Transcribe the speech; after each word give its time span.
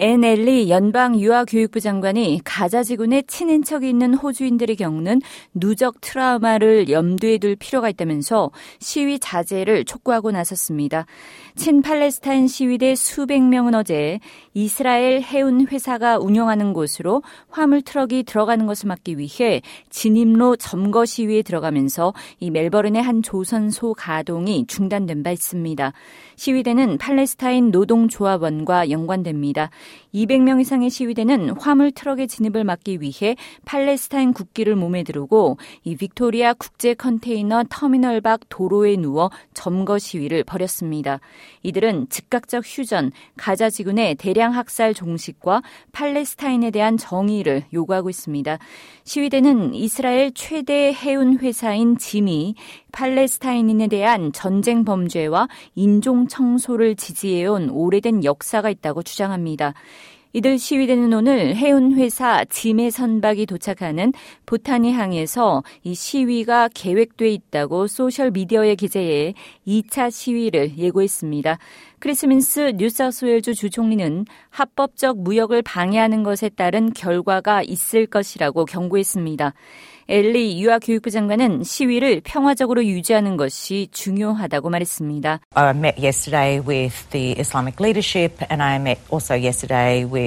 앤 0.00 0.22
엘리 0.22 0.70
연방 0.70 1.18
유아교육부 1.18 1.80
장관이 1.80 2.42
가자 2.44 2.84
지구에 2.84 3.22
친인척이 3.22 3.88
있는 3.88 4.14
호주인들이 4.14 4.76
겪는 4.76 5.20
누적 5.54 6.00
트라우마를 6.00 6.88
염두에 6.88 7.38
둘 7.38 7.56
필요가 7.56 7.88
있다면서 7.88 8.52
시위 8.78 9.18
자제를 9.18 9.84
촉구하고 9.84 10.30
나섰습니다. 10.30 11.04
친팔레스타인 11.56 12.46
시위대 12.46 12.94
수백 12.94 13.42
명은 13.42 13.74
어제 13.74 14.20
이스라엘 14.54 15.20
해운 15.20 15.66
회사가 15.66 16.18
운영하는 16.18 16.74
곳으로 16.74 17.24
화물 17.50 17.82
트럭이 17.82 18.22
들어가는 18.22 18.66
것을 18.66 18.86
막기 18.86 19.18
위해 19.18 19.62
진입로 19.90 20.54
점거 20.54 21.06
시위에 21.06 21.42
들어가면서 21.42 22.14
이 22.38 22.52
멜버른의 22.52 23.02
한 23.02 23.20
조선소 23.20 23.94
가동이 23.94 24.66
중단된 24.68 25.24
바 25.24 25.32
있습니다. 25.32 25.92
시위대는 26.36 26.98
팔레스타인 26.98 27.72
노동조합원과 27.72 28.90
연관됩니다. 28.90 29.70
200명 30.14 30.60
이상의 30.60 30.90
시위대는 30.90 31.50
화물 31.58 31.92
트럭의 31.92 32.28
진입을 32.28 32.64
막기 32.64 33.00
위해 33.00 33.36
팔레스타인 33.64 34.32
국기를 34.32 34.76
몸에 34.76 35.02
두르고 35.02 35.58
이 35.84 35.96
빅토리아 35.96 36.54
국제 36.54 36.94
컨테이너 36.94 37.64
터미널 37.68 38.20
밖 38.20 38.40
도로에 38.48 38.96
누워 38.96 39.30
점거 39.54 39.98
시위를 39.98 40.44
벌였습니다. 40.44 41.20
이들은 41.62 42.08
즉각적 42.08 42.64
휴전, 42.66 43.12
가자 43.36 43.70
지구의 43.70 44.16
대량 44.16 44.54
학살 44.54 44.94
종식과 44.94 45.62
팔레스타인에 45.92 46.70
대한 46.70 46.96
정의를 46.96 47.64
요구하고 47.72 48.10
있습니다. 48.10 48.58
시위대는 49.04 49.74
이스라엘 49.74 50.32
최대 50.32 50.92
해운 50.92 51.38
회사인 51.38 51.98
짐이 51.98 52.54
팔레스타인인에 52.92 53.88
대한 53.88 54.32
전쟁 54.32 54.84
범죄와 54.84 55.48
인종 55.74 56.26
청소를 56.26 56.96
지지해온 56.96 57.70
오래된 57.70 58.24
역사가 58.24 58.70
있다고 58.70 59.02
주장합니다. 59.02 59.74
이들 60.34 60.58
시위대는 60.58 61.12
오늘 61.14 61.56
해운 61.56 61.94
회사 61.94 62.44
짐의 62.44 62.90
선박이 62.90 63.46
도착하는 63.46 64.12
보타니 64.44 64.92
항에서 64.92 65.62
이 65.84 65.94
시위가 65.94 66.68
계획돼 66.74 67.30
있다고 67.30 67.86
소셜 67.86 68.30
미디어에 68.30 68.74
기재해 68.74 69.32
2차 69.66 70.10
시위를 70.10 70.76
예고했습니다. 70.76 71.58
크리스 71.98 72.41
민스 72.41 72.74
뉴사우스웨일주 72.76 73.54
주총리는 73.54 74.26
합법적 74.50 75.18
무역을 75.22 75.62
방해하는 75.62 76.22
것에 76.22 76.50
따른 76.50 76.92
결과가 76.92 77.62
있을 77.62 78.06
것이라고 78.06 78.66
경고했습니다. 78.66 79.54
엘리 80.10 80.62
유아교육부 80.62 81.10
장관은 81.10 81.62
시위를 81.64 82.22
평화적으로 82.24 82.82
유지하는 82.82 83.36
것이 83.36 83.88
중요하다고 83.90 84.70
말했습니다. 84.70 85.40
I 85.52 85.76
met 85.76 86.02
yesterday 86.02 86.66
with 86.66 87.10
the 87.10 87.34
Islamic 87.38 87.76
leadership 87.78 88.42
and 88.50 88.62
I 88.62 88.76
met 88.76 88.98
also 89.12 89.34
yesterday 89.34 90.04
with 90.06 90.17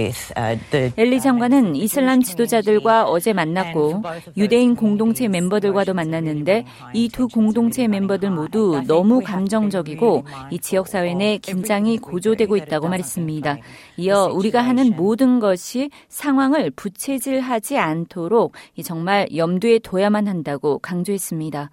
엘리 0.97 1.21
장관은 1.21 1.75
이슬람 1.75 2.21
지도자들과 2.21 3.05
어제 3.05 3.33
만났고 3.33 4.01
유대인 4.37 4.75
공동체 4.75 5.27
멤버들과도 5.27 5.93
만났는데 5.93 6.65
이 6.93 7.11
두 7.11 7.27
공동체 7.27 7.87
멤버들 7.87 8.31
모두 8.31 8.81
너무 8.87 9.21
감정적이고 9.21 10.23
이 10.49 10.59
지역 10.59 10.87
사회 10.87 11.13
내 11.13 11.37
긴장이 11.37 11.97
고조되고 11.97 12.55
있다고 12.55 12.87
말했습니다. 12.87 13.57
이어 13.97 14.29
우리가 14.33 14.61
하는 14.61 14.95
모든 14.95 15.39
것이 15.39 15.89
상황을 16.07 16.71
부채질하지 16.71 17.77
않도록 17.77 18.53
정말 18.83 19.27
염두에 19.35 19.79
둬야만 19.79 20.27
한다고 20.27 20.79
강조했습니다. 20.79 21.69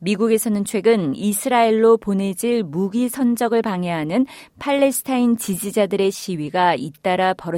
미국에서는 0.00 0.64
최근 0.64 1.14
이스라엘로 1.14 1.96
보내질 1.96 2.62
무기 2.62 3.08
선적을 3.08 3.62
방해하는 3.62 4.26
팔레스타인 4.58 5.36
지지자들의 5.36 6.10
시위가 6.10 6.76
잇따라 6.76 7.34
벌어진 7.34 7.57